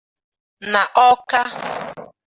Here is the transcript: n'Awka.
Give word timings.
n'Awka. 0.71 1.41